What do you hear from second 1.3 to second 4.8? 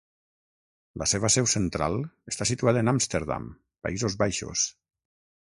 seu central està situada en Amsterdam, Països Baixos.